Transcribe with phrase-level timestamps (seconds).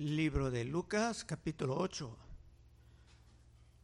[0.00, 2.16] Libro de Lucas, capítulo 8.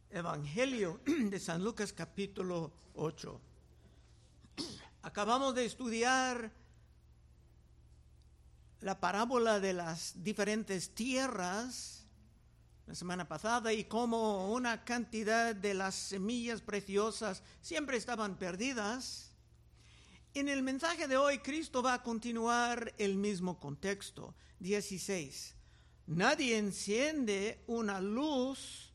[0.09, 3.39] Evangelio de San Lucas, capítulo 8.
[5.03, 6.51] Acabamos de estudiar
[8.81, 12.07] la parábola de las diferentes tierras
[12.87, 19.33] la semana pasada y cómo una cantidad de las semillas preciosas siempre estaban perdidas.
[20.33, 24.33] En el mensaje de hoy, Cristo va a continuar el mismo contexto.
[24.59, 25.56] 16.
[26.07, 28.93] Nadie enciende una luz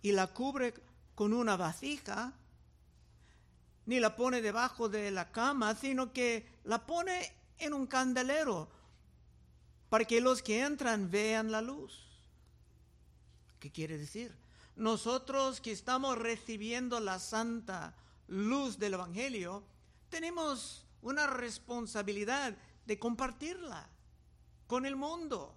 [0.00, 0.74] y la cubre
[1.14, 2.32] con una vasija,
[3.84, 8.70] ni la pone debajo de la cama, sino que la pone en un candelero
[9.90, 11.92] para que los que entran vean la luz.
[13.60, 14.34] ¿Qué quiere decir?
[14.74, 17.94] Nosotros que estamos recibiendo la santa
[18.26, 19.62] luz del Evangelio,
[20.08, 23.86] tenemos una responsabilidad de compartirla
[24.66, 25.54] con el mundo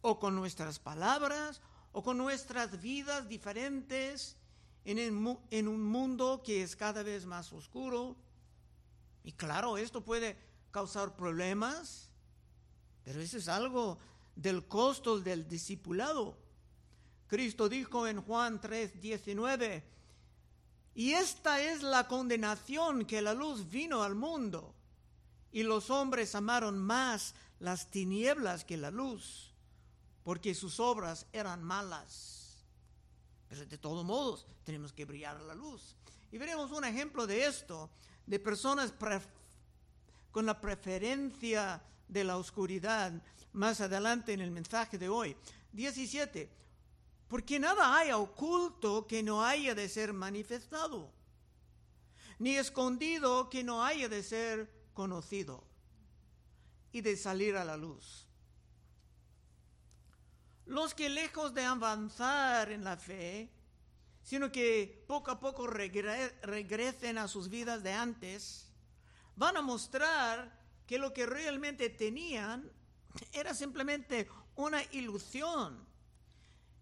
[0.00, 1.60] o con nuestras palabras,
[1.92, 4.36] o con nuestras vidas diferentes
[4.84, 4.98] en,
[5.50, 8.16] en, un mundo que es cada vez más oscuro.
[9.24, 10.36] Y claro, esto puede
[10.70, 12.08] causar problemas,
[13.04, 13.98] pero eso es algo
[14.36, 16.38] del costo del discipulado.
[17.26, 19.84] Cristo dijo en Juan 3, 19,
[20.94, 24.74] y esta es la condenación que la luz vino al mundo,
[25.52, 29.47] y los hombres amaron más las tinieblas que la luz
[30.28, 32.62] porque sus obras eran malas.
[33.48, 35.96] Pero de todos modos tenemos que brillar a la luz.
[36.30, 37.88] Y veremos un ejemplo de esto,
[38.26, 38.92] de personas
[40.30, 43.10] con la preferencia de la oscuridad
[43.54, 45.34] más adelante en el mensaje de hoy.
[45.72, 46.50] 17.
[47.26, 51.10] Porque nada hay oculto que no haya de ser manifestado,
[52.38, 55.64] ni escondido que no haya de ser conocido
[56.92, 58.27] y de salir a la luz.
[60.68, 63.50] Los que lejos de avanzar en la fe,
[64.22, 68.70] sino que poco a poco regresen a sus vidas de antes,
[69.34, 70.52] van a mostrar
[70.86, 72.70] que lo que realmente tenían
[73.32, 75.86] era simplemente una ilusión.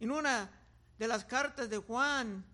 [0.01, 0.51] En una
[0.99, 2.45] de las cartas de Juan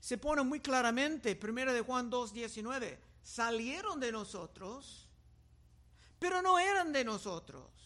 [0.00, 5.08] se pone muy claramente, primera de Juan 2.19, salieron de nosotros,
[6.18, 7.81] pero no eran de nosotros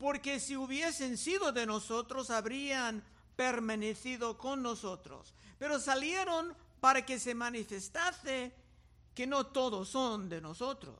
[0.00, 3.04] porque si hubiesen sido de nosotros, habrían
[3.36, 5.34] permanecido con nosotros.
[5.58, 8.54] Pero salieron para que se manifestase
[9.14, 10.98] que no todos son de nosotros.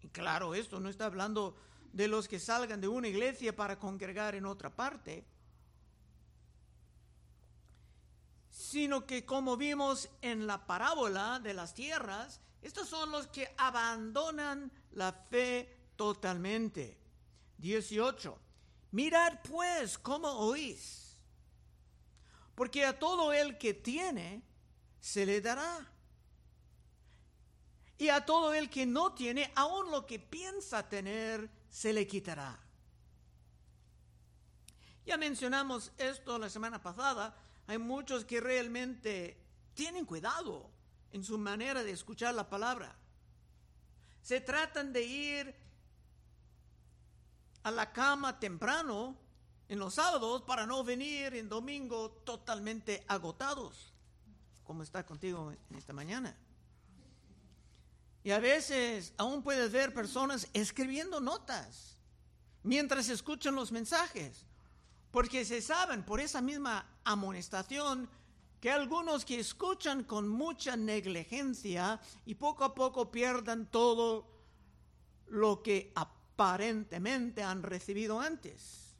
[0.00, 1.54] Y claro, esto no está hablando
[1.92, 5.26] de los que salgan de una iglesia para congregar en otra parte,
[8.48, 14.72] sino que como vimos en la parábola de las tierras, estos son los que abandonan
[14.92, 17.01] la fe totalmente.
[17.62, 18.38] 18.
[18.90, 21.16] Mirad pues cómo oís,
[22.54, 24.42] porque a todo el que tiene
[25.00, 25.88] se le dará.
[27.96, 32.58] Y a todo el que no tiene, aun lo que piensa tener, se le quitará.
[35.06, 37.36] Ya mencionamos esto la semana pasada.
[37.68, 39.38] Hay muchos que realmente
[39.74, 40.68] tienen cuidado
[41.12, 42.96] en su manera de escuchar la palabra.
[44.20, 45.61] Se tratan de ir
[47.62, 49.16] a la cama temprano
[49.68, 53.92] en los sábados para no venir en domingo totalmente agotados,
[54.64, 56.36] como está contigo en esta mañana.
[58.24, 61.96] Y a veces aún puedes ver personas escribiendo notas
[62.62, 64.46] mientras escuchan los mensajes,
[65.10, 68.08] porque se saben por esa misma amonestación
[68.60, 74.28] que algunos que escuchan con mucha negligencia y poco a poco pierdan todo
[75.26, 75.92] lo que
[76.42, 78.96] aparentemente han recibido antes.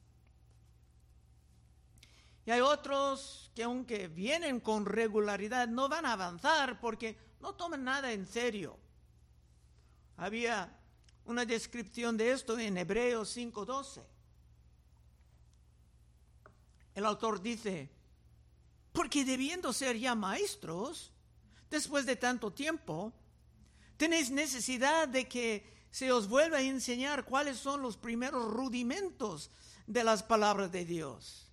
[2.45, 7.85] Y hay otros que aunque vienen con regularidad no van a avanzar porque no toman
[7.85, 8.79] nada en serio.
[10.17, 10.77] Había
[11.25, 14.03] una descripción de esto en Hebreos 5:12.
[16.95, 17.91] El autor dice,
[18.93, 21.13] porque debiendo ser ya maestros,
[21.71, 23.13] después de tanto tiempo,
[23.97, 29.51] tenéis necesidad de que se os vuelve a enseñar cuáles son los primeros rudimentos
[29.87, 31.53] de las palabras de Dios.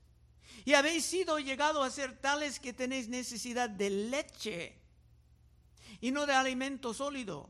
[0.64, 4.78] Y habéis sido llegado a ser tales que tenéis necesidad de leche
[6.00, 7.50] y no de alimento sólido.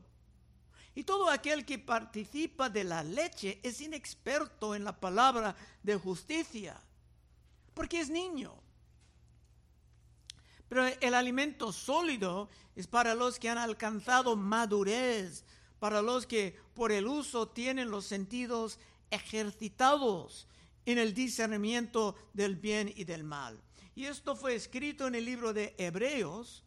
[0.96, 5.54] Y todo aquel que participa de la leche es inexperto en la palabra
[5.84, 6.76] de justicia,
[7.72, 8.60] porque es niño.
[10.68, 15.44] Pero el alimento sólido es para los que han alcanzado madurez,
[15.80, 18.78] para los que por el uso tienen los sentidos
[19.10, 20.46] ejercitados
[20.86, 23.60] en el discernimiento del bien y del mal.
[23.96, 26.62] Y esto fue escrito en el libro de Hebreos,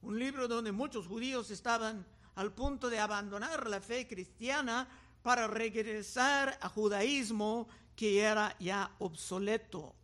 [0.00, 2.06] un libro donde muchos judíos estaban
[2.36, 4.88] al punto de abandonar la fe cristiana
[5.22, 9.94] para regresar a judaísmo que era ya obsoleto.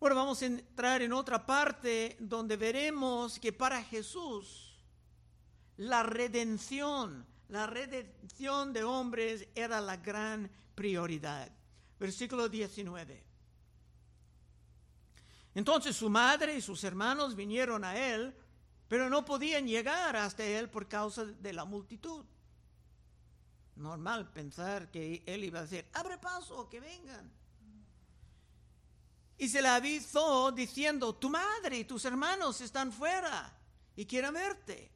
[0.00, 4.65] Ahora vamos a entrar en otra parte donde veremos que para Jesús
[5.76, 11.50] la redención, la redención de hombres era la gran prioridad.
[11.98, 13.24] Versículo 19.
[15.54, 18.34] Entonces su madre y sus hermanos vinieron a él,
[18.88, 22.24] pero no podían llegar hasta él por causa de la multitud.
[23.76, 27.30] Normal pensar que él iba a decir, abre paso, que vengan.
[29.38, 33.54] Y se le avisó diciendo, tu madre y tus hermanos están fuera
[33.94, 34.95] y quieren verte.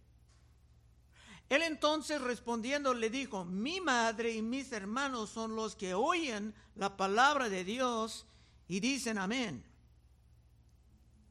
[1.51, 6.97] Él entonces respondiendo le dijo, mi madre y mis hermanos son los que oyen la
[6.97, 8.25] palabra de Dios
[8.69, 9.65] y dicen amén.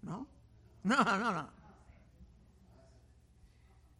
[0.02, 0.28] ¿No?
[0.84, 1.50] No, no, no.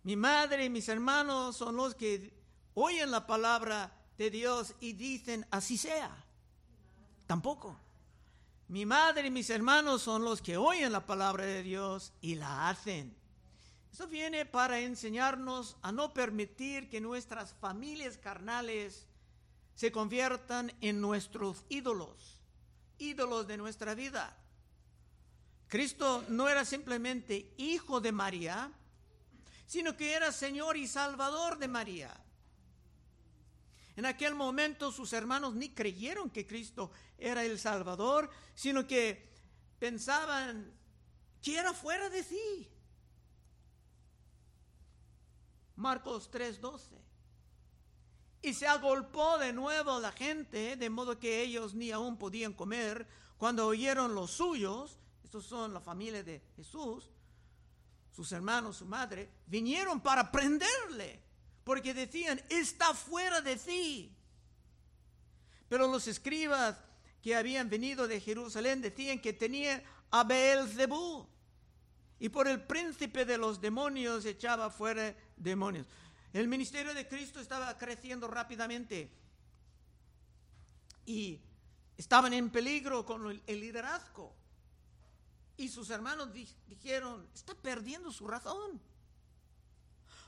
[0.04, 2.34] Mi madre y mis hermanos son los que
[2.74, 6.26] oyen la palabra de Dios y dicen así sea.
[7.28, 7.80] Tampoco.
[8.68, 12.68] Mi madre y mis hermanos son los que oyen la palabra de Dios y la
[12.68, 13.19] hacen.
[13.92, 19.08] Eso viene para enseñarnos a no permitir que nuestras familias carnales
[19.76, 22.42] se conviertan en nuestros ídolos,
[22.98, 24.36] ídolos de nuestra vida.
[25.68, 28.72] Cristo no era simplemente hijo de María,
[29.68, 32.12] sino que era Señor y Salvador de María.
[33.96, 39.30] En aquel momento sus hermanos ni creyeron que Cristo era el Salvador, sino que
[39.78, 40.74] pensaban
[41.42, 42.70] que era fuera de sí.
[45.80, 46.98] Marcos 3:12.
[48.42, 53.08] Y se agolpó de nuevo la gente, de modo que ellos ni aún podían comer.
[53.38, 57.10] Cuando oyeron los suyos, estos son la familia de Jesús,
[58.12, 61.22] sus hermanos, su madre, vinieron para prenderle,
[61.64, 64.14] porque decían, está fuera de sí.
[65.70, 66.78] Pero los escribas
[67.22, 71.28] que habían venido de Jerusalén decían que tenía a Beelzebú
[72.20, 75.88] y por el príncipe de los demonios echaba fuera demonios.
[76.32, 79.10] El ministerio de Cristo estaba creciendo rápidamente
[81.06, 81.42] y
[81.98, 84.36] estaban en peligro con el liderazgo.
[85.58, 86.30] Y sus hermanos
[86.68, 88.80] dijeron, está perdiendo su razón.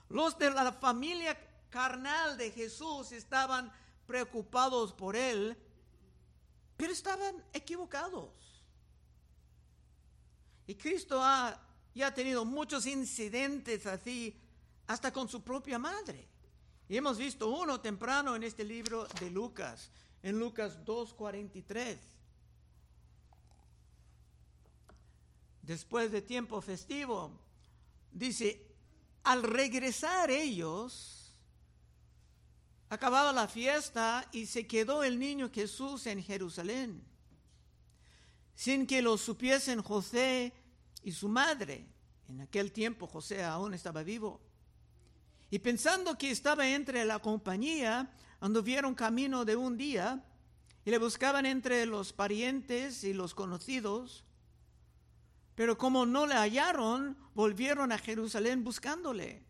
[0.09, 1.37] Los de la familia
[1.69, 3.71] carnal de Jesús estaban
[4.07, 5.55] preocupados por él,
[6.75, 8.33] pero estaban equivocados.
[10.67, 11.57] Y Cristo ha
[11.93, 14.39] y ha tenido muchos incidentes así,
[14.87, 16.27] hasta con su propia madre.
[16.87, 19.89] Y hemos visto uno temprano en este libro de Lucas,
[20.21, 21.97] en Lucas 2.43.
[25.61, 27.31] Después de tiempo festivo,
[28.11, 28.67] dice,
[29.23, 31.33] al regresar ellos,
[32.89, 37.01] acababa la fiesta y se quedó el niño Jesús en Jerusalén,
[38.53, 40.51] sin que lo supiesen José
[41.03, 41.87] y su madre.
[42.27, 44.41] En aquel tiempo José aún estaba vivo.
[45.51, 48.09] Y pensando que estaba entre la compañía,
[48.39, 50.23] anduvieron camino de un día
[50.85, 54.23] y le buscaban entre los parientes y los conocidos.
[55.55, 59.43] Pero como no le hallaron, volvieron a Jerusalén buscándole.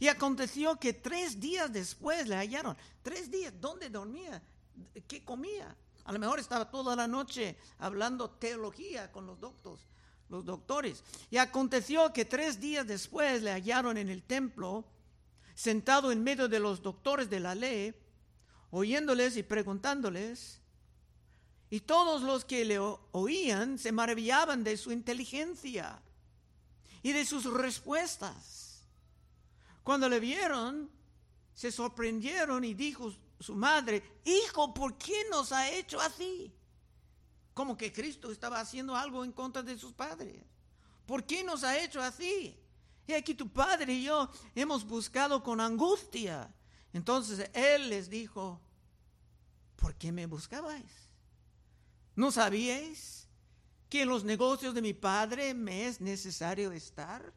[0.00, 2.76] Y aconteció que tres días después le hallaron.
[3.00, 4.42] Tres días, ¿dónde dormía?
[5.06, 5.76] ¿Qué comía?
[6.04, 9.93] A lo mejor estaba toda la noche hablando teología con los doctores
[10.28, 11.02] los doctores.
[11.30, 14.84] Y aconteció que tres días después le hallaron en el templo,
[15.54, 17.94] sentado en medio de los doctores de la ley,
[18.70, 20.60] oyéndoles y preguntándoles.
[21.70, 26.00] Y todos los que le oían se maravillaban de su inteligencia
[27.02, 28.86] y de sus respuestas.
[29.82, 30.90] Cuando le vieron,
[31.52, 36.52] se sorprendieron y dijo su madre, Hijo, ¿por qué nos ha hecho así?
[37.54, 40.42] Como que Cristo estaba haciendo algo en contra de sus padres.
[41.06, 42.58] ¿Por qué nos ha hecho así?
[43.06, 46.52] Y aquí tu padre y yo hemos buscado con angustia.
[46.92, 48.60] Entonces él les dijo,
[49.76, 51.08] ¿por qué me buscabais?
[52.16, 53.28] ¿No sabíais
[53.88, 57.32] que en los negocios de mi padre me es necesario estar?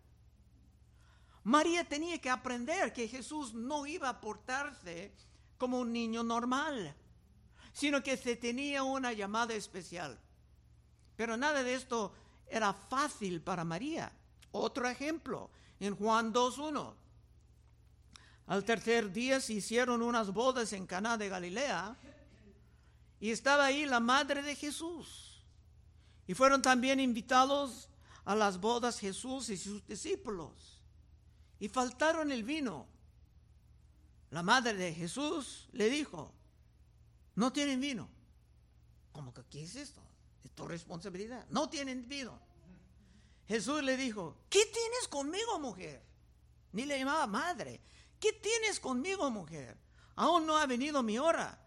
[1.43, 5.13] María tenía que aprender que Jesús no iba a portarse
[5.57, 6.95] como un niño normal
[7.77, 10.17] sino que se tenía una llamada especial.
[11.15, 12.11] Pero nada de esto
[12.47, 14.11] era fácil para María.
[14.51, 16.95] Otro ejemplo, en Juan 2.1.
[18.47, 21.95] Al tercer día se hicieron unas bodas en Caná de Galilea
[23.19, 25.43] y estaba ahí la madre de Jesús.
[26.25, 27.89] Y fueron también invitados
[28.25, 30.81] a las bodas Jesús y sus discípulos.
[31.59, 32.87] Y faltaron el vino.
[34.31, 36.33] La madre de Jesús le dijo,
[37.37, 38.09] no tienen vino.
[39.11, 40.01] ¿Cómo que qué es esto?
[40.43, 41.45] Es tu responsabilidad.
[41.49, 42.39] No tienen vino.
[43.47, 46.03] Jesús le dijo, ¿qué tienes conmigo, mujer?
[46.71, 47.79] Ni le llamaba madre.
[48.19, 49.77] ¿Qué tienes conmigo, mujer?
[50.15, 51.63] Aún no ha venido mi hora.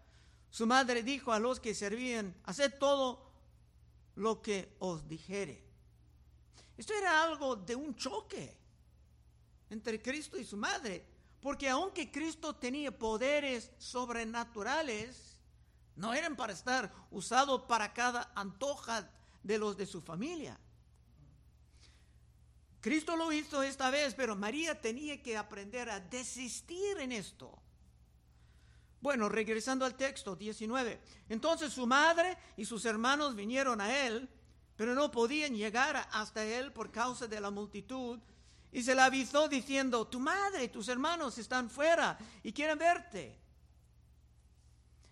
[0.49, 3.31] Su madre dijo a los que servían, haced todo
[4.15, 5.63] lo que os dijere.
[6.77, 8.57] Esto era algo de un choque
[9.69, 11.05] entre Cristo y su madre,
[11.39, 15.30] porque aunque Cristo tenía poderes sobrenaturales,
[16.01, 19.07] no eran para estar usados para cada antoja
[19.43, 20.59] de los de su familia.
[22.81, 27.55] Cristo lo hizo esta vez, pero María tenía que aprender a desistir en esto.
[28.99, 30.99] Bueno, regresando al texto 19.
[31.29, 34.27] Entonces su madre y sus hermanos vinieron a él,
[34.75, 38.19] pero no podían llegar hasta él por causa de la multitud.
[38.71, 43.40] Y se le avisó diciendo, tu madre y tus hermanos están fuera y quieren verte.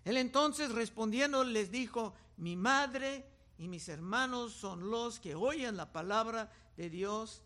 [0.05, 3.25] Él entonces respondiendo les dijo, mi madre
[3.57, 7.41] y mis hermanos son los que oyen la palabra de Dios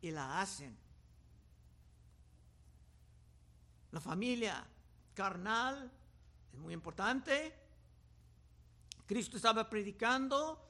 [0.00, 0.76] y la hacen.
[3.92, 4.66] La familia
[5.14, 5.90] carnal
[6.52, 7.54] es muy importante.
[9.06, 10.60] Cristo estaba predicando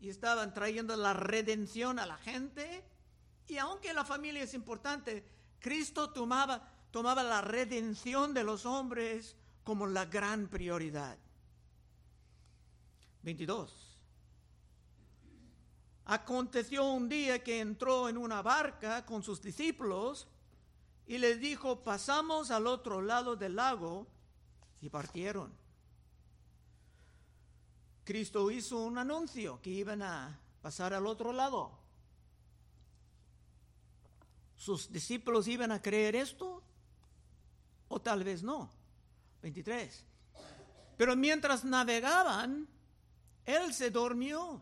[0.00, 2.84] y estaban trayendo la redención a la gente.
[3.46, 5.24] Y aunque la familia es importante,
[5.60, 9.36] Cristo tomaba, tomaba la redención de los hombres
[9.68, 11.18] como la gran prioridad.
[13.22, 13.98] 22.
[16.06, 20.26] Aconteció un día que entró en una barca con sus discípulos
[21.06, 24.06] y les dijo, pasamos al otro lado del lago
[24.80, 25.52] y partieron.
[28.04, 31.78] Cristo hizo un anuncio que iban a pasar al otro lado.
[34.56, 36.62] ¿Sus discípulos iban a creer esto?
[37.88, 38.77] O tal vez no.
[39.42, 40.04] 23.
[40.96, 42.68] Pero mientras navegaban,
[43.44, 44.60] él se durmió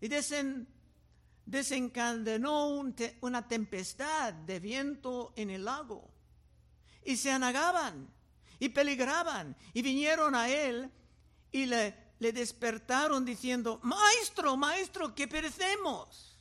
[0.00, 0.08] y
[1.46, 2.84] desencadenó
[3.20, 6.10] una tempestad de viento en el lago.
[7.04, 8.08] Y se anagaban
[8.58, 10.90] y peligraban y vinieron a él
[11.50, 16.38] y le, le despertaron diciendo, Maestro, maestro, que perecemos.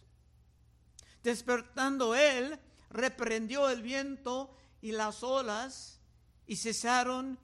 [1.23, 6.00] Despertando él, reprendió el viento y las olas
[6.51, 7.39] y cesaron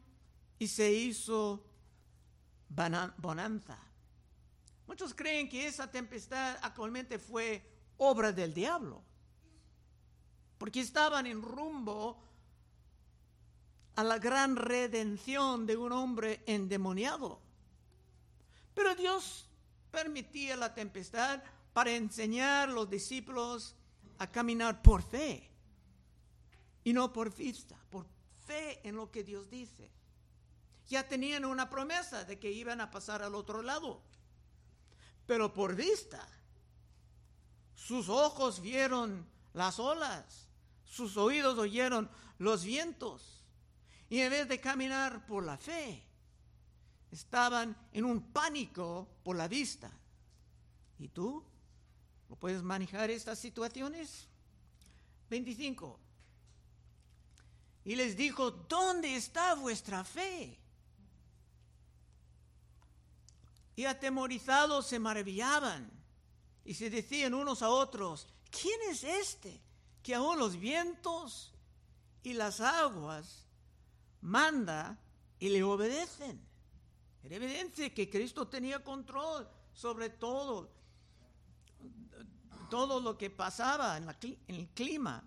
[0.60, 1.64] y se hizo
[2.68, 3.80] bonanza.
[4.86, 9.02] Muchos creen que esa tempestad actualmente fue obra del diablo,
[10.58, 12.22] porque estaban en rumbo
[13.96, 17.40] a la gran redención de un hombre endemoniado.
[18.74, 19.50] Pero Dios
[19.90, 23.74] permitía la tempestad para enseñar a los discípulos
[24.18, 25.50] a caminar por fe
[26.84, 28.17] y no por vista, por
[28.48, 29.92] fe en lo que Dios dice.
[30.88, 34.02] Ya tenían una promesa de que iban a pasar al otro lado
[35.28, 36.26] pero por vista.
[37.76, 40.48] Sus ojos vieron las olas,
[40.86, 43.44] sus oídos oyeron los vientos,
[44.10, 46.02] y en vez de caminar por la fe,
[47.12, 49.92] estaban en un pánico por la vista.
[50.98, 51.44] ¿Y tú?
[52.30, 54.28] ¿Lo puedes manejar estas situaciones?
[55.30, 56.00] 25.
[57.88, 60.60] Y les dijo, ¿dónde está vuestra fe?
[63.78, 65.90] y atemorizados se maravillaban
[66.66, 69.62] y se decían unos a otros, ¿quién es este
[70.02, 71.54] que aún los vientos
[72.24, 73.46] y las aguas
[74.20, 74.98] manda
[75.38, 76.44] y le obedecen?
[77.24, 80.72] Era evidente que Cristo tenía control sobre todo,
[82.72, 84.10] todo lo que pasaba en,
[84.48, 85.24] en el clima.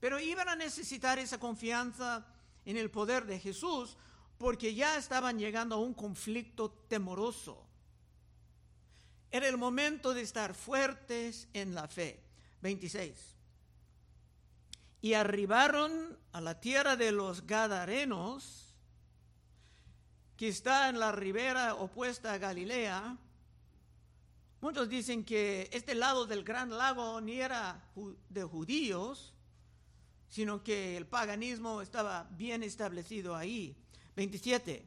[0.00, 2.26] Pero iban a necesitar esa confianza
[2.64, 3.96] en el poder de Jesús
[4.38, 7.66] porque ya estaban llegando a un conflicto temoroso.
[9.30, 12.22] Era el momento de estar fuertes en la fe.
[12.60, 13.36] 26.
[15.00, 18.74] Y arribaron a la tierra de los Gadarenos,
[20.36, 23.16] que está en la ribera opuesta a Galilea.
[24.60, 27.84] Muchos dicen que este lado del gran lago ni era
[28.28, 29.34] de judíos,
[30.28, 33.76] sino que el paganismo estaba bien establecido ahí.
[34.14, 34.84] 27.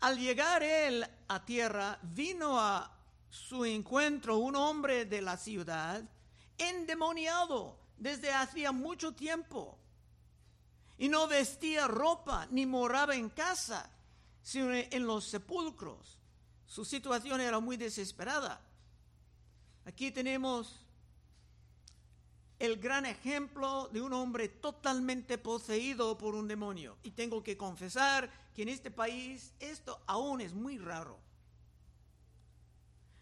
[0.00, 2.94] Al llegar él a tierra, vino a
[3.30, 6.02] su encuentro un hombre de la ciudad,
[6.56, 9.78] endemoniado desde hacía mucho tiempo,
[10.98, 13.90] y no vestía ropa ni moraba en casa,
[14.42, 16.18] sino en los sepulcros.
[16.66, 18.60] Su situación era muy desesperada.
[19.84, 20.84] Aquí tenemos
[22.58, 26.98] el gran ejemplo de un hombre totalmente poseído por un demonio.
[27.02, 31.18] Y tengo que confesar que en este país esto aún es muy raro.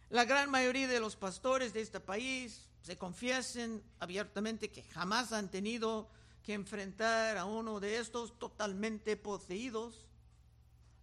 [0.09, 5.51] La gran mayoría de los pastores de este país se confiesen abiertamente que jamás han
[5.51, 6.09] tenido
[6.43, 10.07] que enfrentar a uno de estos totalmente poseídos.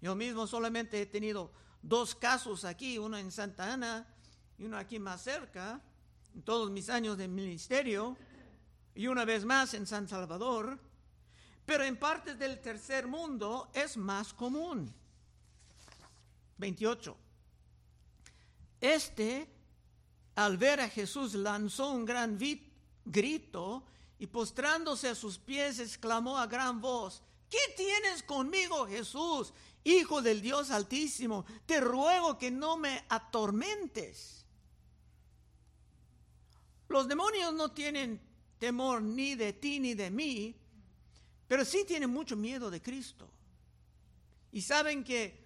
[0.02, 4.08] Yo mismo solamente he tenido dos casos aquí, uno en Santa Ana
[4.58, 5.82] y uno aquí más cerca,
[6.44, 8.18] todos mis años de ministerio,
[8.96, 10.80] y una vez más en San Salvador,
[11.66, 14.94] pero en partes del tercer mundo es más común.
[16.58, 17.18] 28.
[18.82, 19.48] Este,
[20.36, 22.38] al ver a Jesús, lanzó un gran
[23.06, 23.84] grito
[24.20, 29.54] y postrándose a sus pies exclamó a gran voz, ¿qué tienes conmigo, Jesús,
[29.86, 31.46] Hijo del Dios Altísimo?
[31.66, 34.43] Te ruego que no me atormentes.
[36.94, 38.22] Los demonios no tienen
[38.60, 40.56] temor ni de ti ni de mí,
[41.48, 43.28] pero sí tienen mucho miedo de Cristo.
[44.52, 45.44] Y saben que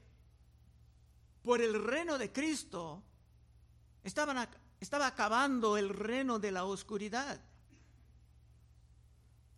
[1.41, 3.01] por el reino de Cristo
[4.03, 4.45] estaban,
[4.81, 7.39] estaba acabando el reino de la oscuridad.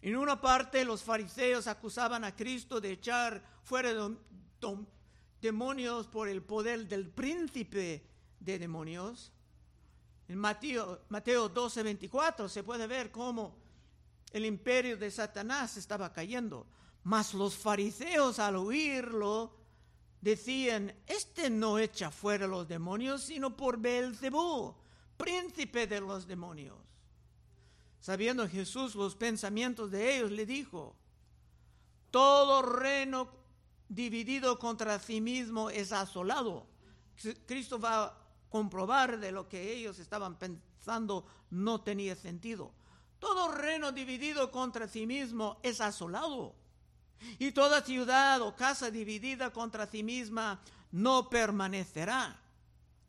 [0.03, 3.91] En una parte los fariseos acusaban a Cristo de echar fuera
[5.41, 8.05] demonios por el poder del príncipe
[8.39, 9.31] de demonios.
[10.29, 13.57] En Mateo, Mateo 12, 24 se puede ver cómo
[14.31, 16.67] el imperio de Satanás estaba cayendo.
[17.03, 19.57] Mas los fariseos al oírlo
[20.21, 24.75] decían, este no echa fuera los demonios, sino por Beelzebú,
[25.17, 26.77] príncipe de los demonios.
[27.99, 30.95] Sabiendo Jesús los pensamientos de ellos, le dijo,
[32.11, 33.29] todo reino
[33.87, 36.67] dividido contra sí mismo es asolado.
[37.47, 42.71] Cristo va comprobar de lo que ellos estaban pensando no tenía sentido.
[43.19, 46.55] Todo reino dividido contra sí mismo es asolado.
[47.37, 52.39] Y toda ciudad o casa dividida contra sí misma no permanecerá.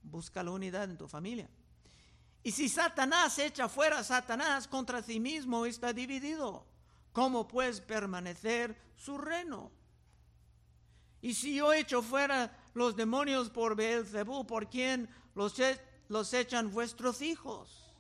[0.03, 1.49] Busca la unidad en tu familia.
[2.43, 6.67] Y si Satanás echa fuera a Satanás contra sí mismo, está dividido.
[7.13, 9.71] ¿Cómo pues permanecer su reino?
[11.23, 16.71] Y si yo echo fuera los demonios por Beelzebú, ¿por quién los, e-, los echan
[16.71, 17.95] vuestros hijos?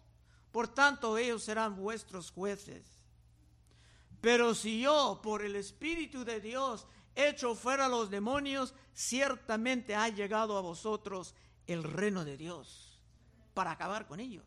[0.52, 3.00] Por tanto, ellos serán vuestros jueces.
[4.20, 10.56] Pero si yo, por el Espíritu de Dios, echo fuera los demonios, ciertamente ha llegado
[10.58, 11.34] a vosotros
[11.66, 13.00] el reino de Dios
[13.54, 14.44] para acabar con ellos.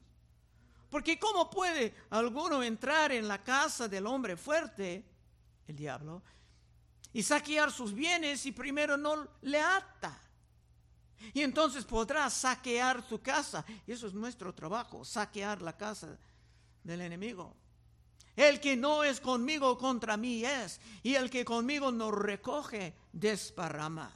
[0.90, 5.04] Porque ¿cómo puede alguno entrar en la casa del hombre fuerte,
[5.68, 6.22] el diablo,
[7.14, 10.20] y saquear sus bienes y primero no le ata?
[11.34, 13.64] Y entonces podrá saquear su casa.
[13.88, 16.18] Y eso es nuestro trabajo, saquear la casa
[16.84, 17.56] del enemigo.
[18.36, 24.12] El que no es conmigo contra mí es, y el que conmigo no recoge, desparrama.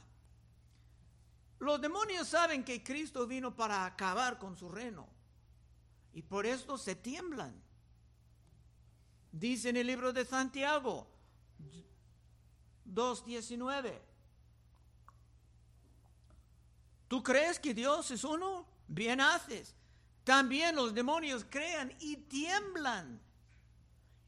[1.60, 5.08] Los demonios saben que Cristo vino para acabar con su reino
[6.12, 7.62] y por esto se tiemblan.
[9.30, 11.06] Dice en el libro de Santiago
[12.94, 13.98] 2.19,
[17.08, 18.66] ¿tú crees que Dios es uno?
[18.86, 19.74] Bien haces.
[20.24, 23.20] También los demonios crean y tiemblan.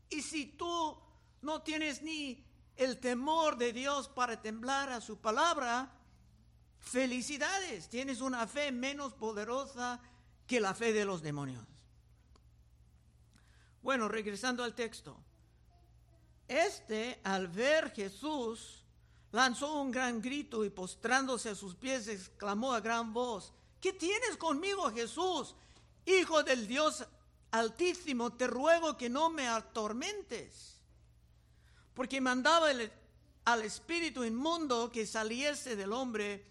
[0.09, 0.99] Y si tú
[1.42, 2.44] no tienes ni
[2.77, 6.01] el temor de Dios para temblar a su palabra,
[6.81, 10.01] Felicidades, tienes una fe menos poderosa
[10.46, 11.64] que la fe de los demonios.
[13.83, 15.16] Bueno, regresando al texto.
[16.51, 18.83] Este, al ver Jesús,
[19.31, 24.37] lanzó un gran grito y postrándose a sus pies exclamó a gran voz, ¿qué tienes
[24.37, 25.55] conmigo Jesús,
[26.05, 27.07] Hijo del Dios
[27.53, 28.33] Altísimo?
[28.33, 30.81] Te ruego que no me atormentes.
[31.95, 32.71] Porque mandaba
[33.45, 36.45] al espíritu inmundo que saliese del hombre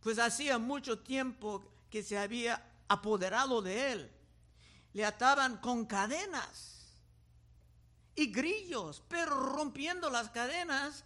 [0.00, 4.10] pues hacía mucho tiempo que se había apoderado de él.
[4.94, 6.77] Le ataban con cadenas
[8.18, 11.04] y grillos, pero rompiendo las cadenas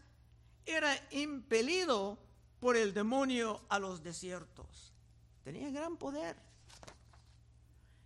[0.65, 2.19] era impelido
[2.59, 4.95] por el demonio a los desiertos.
[5.45, 6.37] Tenía gran poder.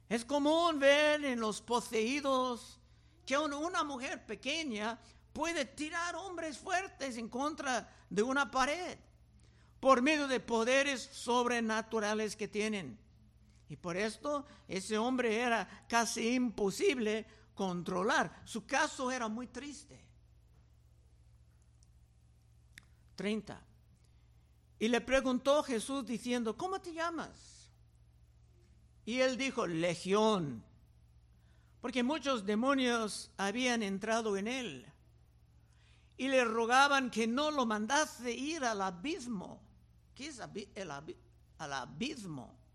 [0.09, 2.81] Es común ver en los poseídos
[3.25, 4.99] que una mujer pequeña
[5.33, 8.99] puede tirar hombres fuertes en contra de una pared
[9.79, 12.99] por medio de poderes sobrenaturales que tienen.
[13.69, 17.25] Y por esto ese hombre era casi imposible
[17.57, 18.43] controlar.
[18.45, 20.01] Su caso era muy triste.
[23.17, 23.61] 30.
[24.79, 27.73] Y le preguntó Jesús diciendo, ¿cómo te llamas?
[29.05, 30.63] Y él dijo, Legión,
[31.81, 34.93] porque muchos demonios habían entrado en él
[36.17, 39.63] y le rogaban que no lo mandase ir al abismo.
[40.15, 40.41] ¿Qué es
[40.75, 42.66] el al abismo?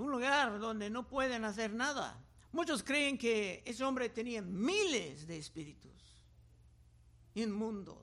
[0.00, 2.18] Un lugar donde no pueden hacer nada.
[2.52, 5.92] Muchos creen que ese hombre tenía miles de espíritus
[7.34, 7.98] inmundos,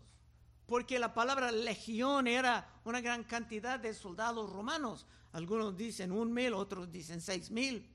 [0.67, 5.07] porque la palabra legión era una gran cantidad de soldados romanos.
[5.33, 7.89] Algunos dicen un mil, otros dicen seis mil.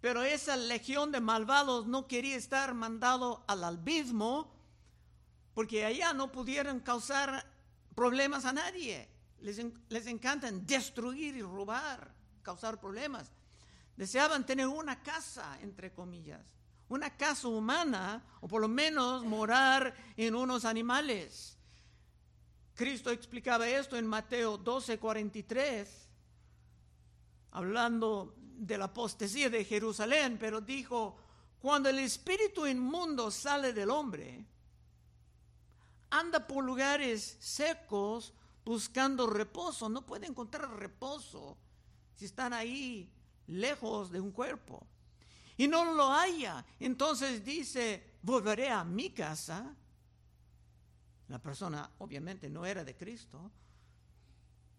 [0.00, 4.54] Pero esa legión de malvados no quería estar mandado al abismo
[5.54, 7.44] porque allá no pudieran causar
[7.96, 9.08] problemas a nadie.
[9.40, 13.30] Les, les encantan destruir y robar, causar problemas.
[13.96, 16.40] Deseaban tener una casa, entre comillas,
[16.88, 21.56] una casa humana, o por lo menos morar en unos animales.
[22.74, 26.08] Cristo explicaba esto en Mateo 12, 43,
[27.52, 31.16] hablando de la apostasía de Jerusalén, pero dijo,
[31.60, 34.44] cuando el espíritu inmundo sale del hombre,
[36.10, 38.32] anda por lugares secos
[38.64, 41.56] buscando reposo, no puede encontrar reposo
[42.20, 43.10] si están ahí
[43.46, 44.86] lejos de un cuerpo.
[45.56, 46.62] Y no lo haya.
[46.78, 49.74] Entonces dice, volveré a mi casa.
[51.28, 53.50] La persona obviamente no era de Cristo,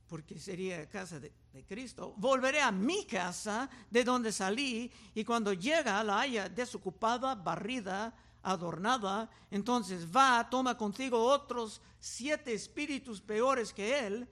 [0.05, 1.33] porque sería casa de,
[1.67, 8.13] Cristo, volveré a mi casa de donde salí y cuando llega la haya desocupada, barrida,
[8.43, 14.29] adornada, entonces va, toma consigo otros siete espíritus peores que él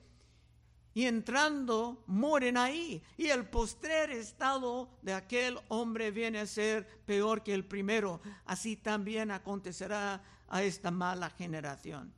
[0.94, 3.02] y entrando mueren ahí.
[3.16, 8.20] Y el postrer estado de aquel hombre viene a ser peor que el primero.
[8.44, 12.12] Así también acontecerá a esta mala generación.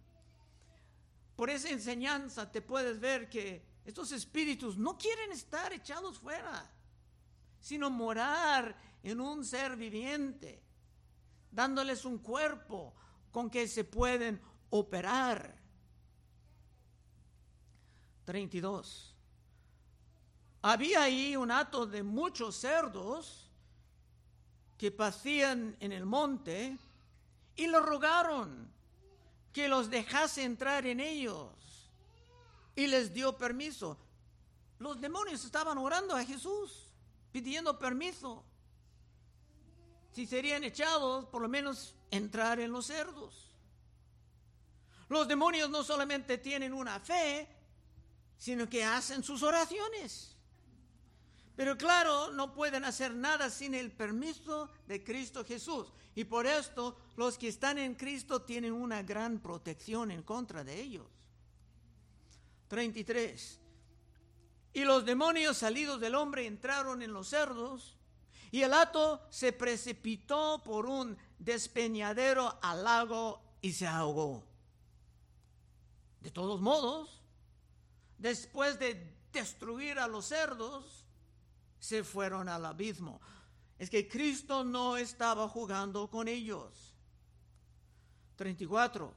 [1.37, 6.71] Por esa enseñanza te puedes ver que estos espíritus no quieren estar echados fuera,
[7.61, 10.63] sino morar en un ser viviente,
[11.51, 12.95] dándoles un cuerpo
[13.31, 15.62] con que se pueden operar.
[18.25, 19.15] 32.
[20.63, 23.51] Había ahí un hato de muchos cerdos
[24.79, 26.77] que pasían en el monte
[27.57, 28.71] y lo rogaron
[29.53, 31.51] que los dejase entrar en ellos.
[32.75, 33.99] Y les dio permiso.
[34.79, 36.87] Los demonios estaban orando a Jesús,
[37.31, 38.45] pidiendo permiso.
[40.13, 43.51] Si serían echados, por lo menos entrar en los cerdos.
[45.09, 47.47] Los demonios no solamente tienen una fe,
[48.43, 50.35] sino que hacen sus oraciones.
[51.55, 55.93] Pero claro, no pueden hacer nada sin el permiso de Cristo Jesús.
[56.17, 60.81] Y por esto los que están en Cristo tienen una gran protección en contra de
[60.81, 61.07] ellos.
[62.67, 63.61] 33.
[64.73, 67.97] Y los demonios salidos del hombre entraron en los cerdos,
[68.51, 74.43] y el hato se precipitó por un despeñadero al lago y se ahogó.
[76.21, 77.22] De todos modos,
[78.23, 81.05] después de destruir a los cerdos,
[81.81, 83.21] se fueron al abismo.
[83.79, 86.95] Es que Cristo no estaba jugando con ellos.
[88.37, 89.13] 34.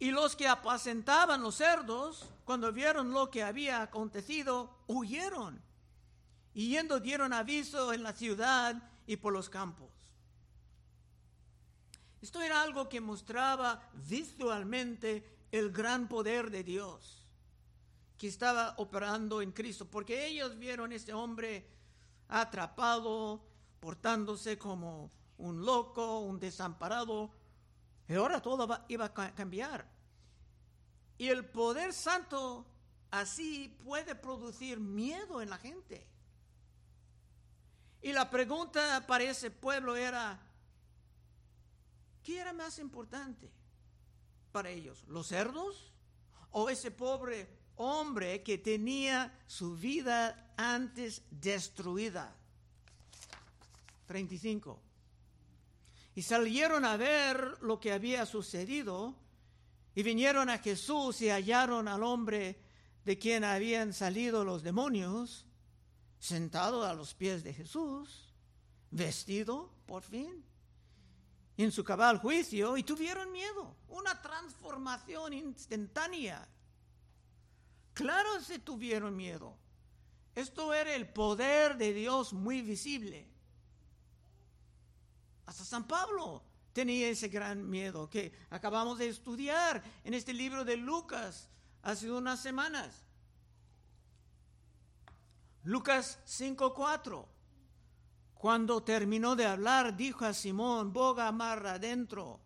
[0.00, 5.62] Y los que apacentaban los cerdos, cuando vieron lo que había acontecido, huyeron.
[6.54, 9.91] Y yendo dieron aviso en la ciudad y por los campos.
[12.22, 17.26] Esto era algo que mostraba visualmente el gran poder de Dios
[18.16, 21.66] que estaba operando en Cristo, porque ellos vieron a este hombre
[22.28, 23.44] atrapado,
[23.80, 27.32] portándose como un loco, un desamparado,
[28.08, 29.90] y ahora todo iba a cambiar.
[31.18, 32.64] Y el poder santo
[33.10, 36.06] así puede producir miedo en la gente.
[38.00, 40.40] Y la pregunta para ese pueblo era,
[42.22, 43.50] ¿qué era más importante
[44.50, 45.04] para ellos?
[45.08, 45.92] ¿Los cerdos?
[46.50, 52.34] ¿O ese pobre hombre que tenía su vida antes destruida.
[54.06, 54.80] 35.
[56.14, 59.16] Y salieron a ver lo que había sucedido
[59.94, 62.60] y vinieron a Jesús y hallaron al hombre
[63.04, 65.46] de quien habían salido los demonios,
[66.18, 68.32] sentado a los pies de Jesús,
[68.90, 70.44] vestido por fin,
[71.56, 76.48] en su cabal juicio, y tuvieron miedo, una transformación instantánea
[77.94, 79.56] Claro se tuvieron miedo.
[80.34, 83.28] Esto era el poder de Dios muy visible.
[85.44, 90.76] Hasta San Pablo tenía ese gran miedo que acabamos de estudiar en este libro de
[90.78, 91.50] Lucas
[91.82, 93.04] hace unas semanas.
[95.64, 97.28] Lucas 5:4.
[98.42, 102.40] Cuando terminó de hablar, dijo a Simón, boga mar adentro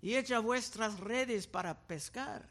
[0.00, 2.48] y echa vuestras redes para pescar.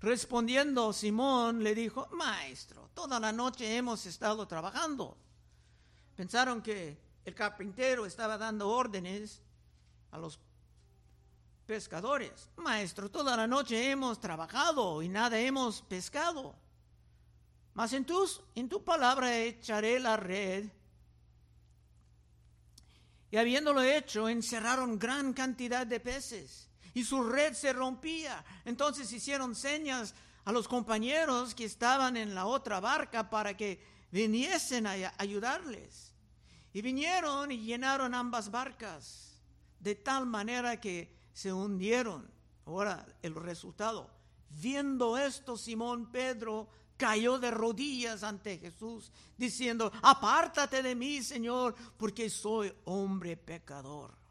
[0.00, 5.16] Respondiendo Simón le dijo, Maestro, toda la noche hemos estado trabajando.
[6.14, 9.42] Pensaron que el carpintero estaba dando órdenes
[10.12, 10.38] a los
[11.66, 12.50] pescadores.
[12.54, 16.54] Maestro, toda la noche hemos trabajado y nada hemos pescado.
[17.74, 20.70] Mas en, tus, en tu palabra echaré la red.
[23.30, 28.42] Y habiéndolo hecho, encerraron gran cantidad de peces y su red se rompía.
[28.64, 30.14] Entonces hicieron señas
[30.46, 36.14] a los compañeros que estaban en la otra barca para que viniesen a ayudarles.
[36.72, 39.42] Y vinieron y llenaron ambas barcas,
[39.80, 42.30] de tal manera que se hundieron.
[42.64, 44.10] Ahora el resultado.
[44.48, 52.30] Viendo esto, Simón Pedro cayó de rodillas ante Jesús, diciendo, apártate de mí, Señor, porque
[52.30, 54.26] soy hombre pecador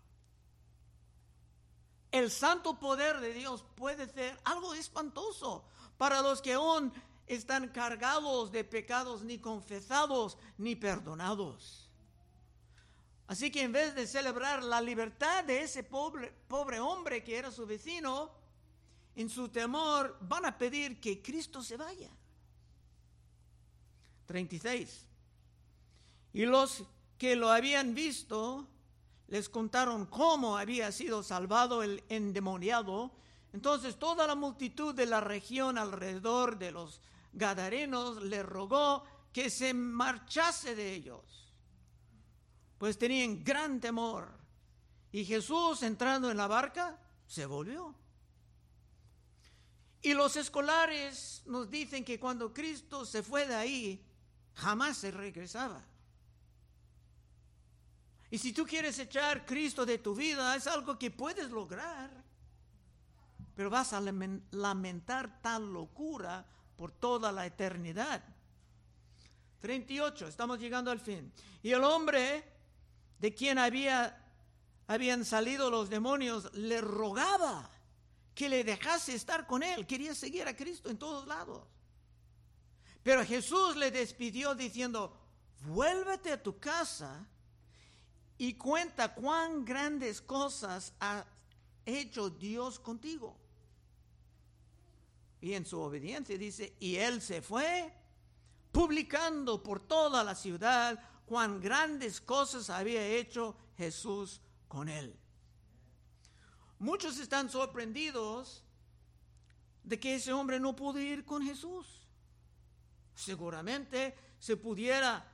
[2.16, 5.66] el santo poder de Dios puede ser algo espantoso
[5.98, 6.94] para los que aún
[7.28, 11.92] están cargados de pecados ni confesados ni perdonados.
[13.28, 17.52] Así que en vez de celebrar la libertad de ese pobre, pobre hombre que era
[17.52, 18.32] su vecino,
[19.16, 22.12] en su temor van a pedir que Cristo se vaya.
[24.26, 25.06] 36.
[26.34, 26.84] Y los
[27.18, 28.68] que lo habían visto
[29.28, 33.12] les contaron cómo había sido salvado el endemoniado.
[33.54, 37.02] Entonces toda la multitud de la región alrededor de los
[37.34, 41.54] Gadarenos le rogó que se marchase de ellos,
[42.78, 44.32] pues tenían gran temor.
[45.12, 47.96] Y Jesús, entrando en la barca, se volvió.
[50.02, 54.06] Y los escolares nos dicen que cuando Cristo se fue de ahí,
[54.56, 55.84] jamás se regresaba.
[58.30, 62.10] Y si tú quieres echar Cristo de tu vida, es algo que puedes lograr.
[63.56, 68.24] Pero vas a lamentar tal locura por toda la eternidad.
[69.62, 71.32] 38, estamos llegando al fin.
[71.64, 72.44] Y el hombre
[73.20, 74.22] de quien había,
[74.88, 77.70] habían salido los demonios le rogaba
[78.34, 79.88] que le dejase estar con él.
[79.88, 81.64] Quería seguir a Cristo en todos lados.
[83.06, 85.16] Pero Jesús le despidió diciendo,
[85.68, 87.24] vuélvete a tu casa
[88.36, 91.24] y cuenta cuán grandes cosas ha
[91.86, 93.38] hecho Dios contigo.
[95.40, 97.94] Y en su obediencia dice, y él se fue
[98.72, 105.16] publicando por toda la ciudad cuán grandes cosas había hecho Jesús con él.
[106.80, 108.64] Muchos están sorprendidos
[109.84, 112.05] de que ese hombre no pudo ir con Jesús.
[113.16, 115.26] Seguramente se pudiera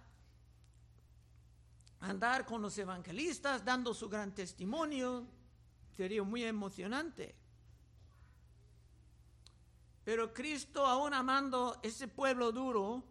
[1.99, 5.27] andar con los evangelistas dando su gran testimonio,
[5.95, 7.35] sería muy emocionante.
[10.03, 13.03] Pero Cristo, aún amando ese pueblo duro,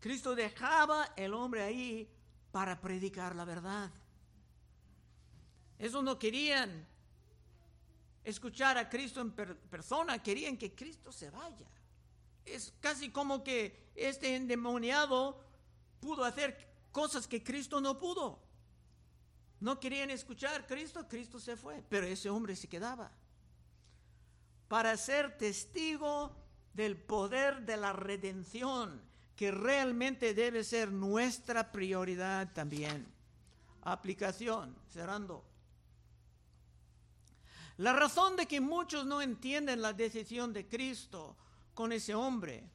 [0.00, 2.08] Cristo dejaba el hombre ahí
[2.52, 3.90] para predicar la verdad.
[5.78, 6.86] Esos no querían
[8.24, 11.66] escuchar a Cristo en persona, querían que Cristo se vaya.
[12.52, 15.44] Es casi como que este endemoniado
[16.00, 18.40] pudo hacer cosas que Cristo no pudo.
[19.60, 23.10] No querían escuchar Cristo, Cristo se fue, pero ese hombre se quedaba.
[24.68, 26.36] Para ser testigo
[26.74, 29.02] del poder de la redención,
[29.34, 33.06] que realmente debe ser nuestra prioridad también.
[33.82, 35.44] Aplicación, cerrando.
[37.78, 41.36] La razón de que muchos no entienden la decisión de Cristo
[41.78, 42.68] con ese hombre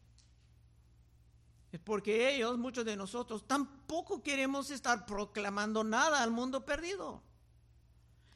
[1.74, 7.22] es porque ellos, muchos de nosotros, tampoco queremos estar proclamando nada al mundo perdido,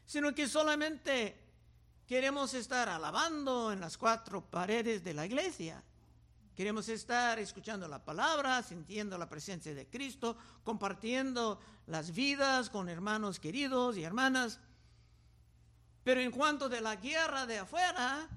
[0.05, 1.39] sino que solamente
[2.05, 5.81] queremos estar alabando en las cuatro paredes de la iglesia.
[6.53, 13.39] Queremos estar escuchando la palabra, sintiendo la presencia de Cristo, compartiendo las vidas con hermanos
[13.39, 14.59] queridos y hermanas.
[16.03, 18.27] Pero en cuanto de la guerra de afuera,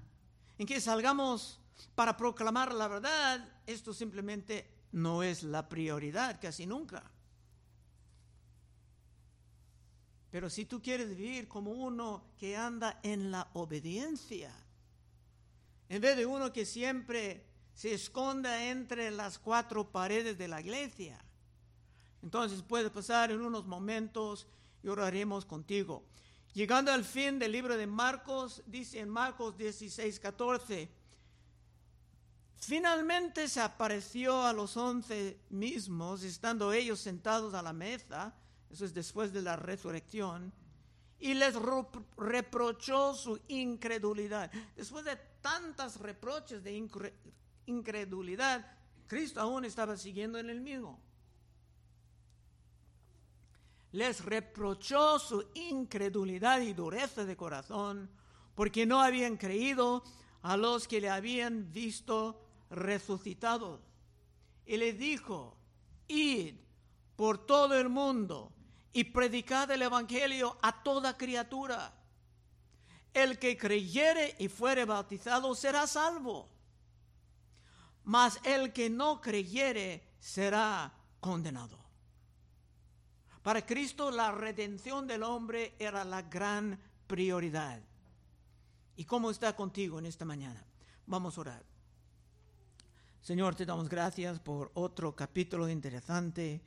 [0.59, 1.60] en que salgamos
[1.95, 7.11] para proclamar la verdad, esto simplemente no es la prioridad casi nunca.
[10.31, 14.53] Pero si tú quieres vivir como uno que anda en la obediencia,
[15.89, 21.19] en vez de uno que siempre se esconda entre las cuatro paredes de la iglesia,
[22.23, 24.47] entonces puede pasar en unos momentos
[24.83, 26.05] y oraremos contigo.
[26.53, 30.91] Llegando al fin del libro de Marcos, dice en Marcos 16, 14,
[32.61, 38.35] finalmente se apareció a los once mismos, estando ellos sentados a la mesa,
[38.71, 40.53] eso es después de la resurrección,
[41.19, 41.55] y les
[42.17, 44.51] reprochó su incredulidad.
[44.77, 46.89] Después de tantas reproches de
[47.67, 48.67] incredulidad,
[49.07, 51.01] Cristo aún estaba siguiendo en el mismo.
[53.93, 58.09] Les reprochó su incredulidad y dureza de corazón
[58.55, 60.05] porque no habían creído
[60.43, 62.41] a los que le habían visto
[62.71, 63.81] resucitado.
[64.65, 65.57] Y les dijo,
[66.09, 66.55] id
[67.17, 68.53] por todo el mundo
[68.93, 71.95] y predicad el Evangelio a toda criatura.
[73.13, 76.49] El que creyere y fuere bautizado será salvo,
[78.05, 81.79] mas el que no creyere será condenado.
[83.43, 87.81] Para Cristo la redención del hombre era la gran prioridad.
[88.97, 90.65] ¿Y cómo está contigo en esta mañana?
[91.07, 91.70] Vamos a orar.
[93.23, 96.63] Señor, te damos gracias por otro capítulo interesante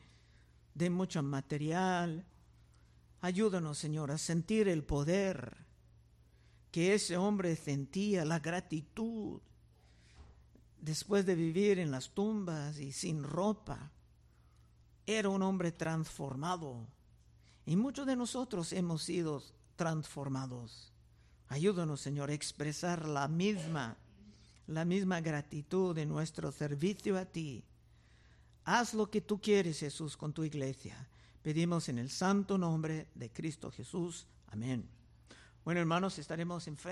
[0.76, 2.26] de mucho material.
[3.22, 5.58] Ayúdanos, Señor, a sentir el poder
[6.72, 9.42] que ese hombre sentía, la gratitud,
[10.80, 13.92] después de vivir en las tumbas y sin ropa.
[15.08, 16.88] Era un hombre transformado.
[17.66, 19.44] Y muchos de nosotros hemos sido
[19.76, 20.94] transformados.
[21.48, 23.98] Ayúdanos, Señor, a expresar la misma,
[24.68, 27.64] la misma gratitud en nuestro servicio a ti
[28.66, 30.96] Haz lo que tú quieres, Jesús, con tu iglesia.
[31.42, 34.26] Pedimos en el santo nombre de Cristo Jesús.
[34.48, 34.88] Amén.
[35.66, 36.92] Bueno, hermanos, estaremos en frente.